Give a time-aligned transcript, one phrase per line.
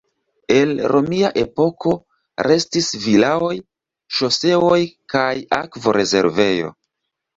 [0.53, 1.93] El romia epoko
[2.49, 3.53] restis vilaoj,
[4.21, 4.73] ŝoseo,
[5.15, 5.31] kaj
[5.63, 6.73] akvorezervejo.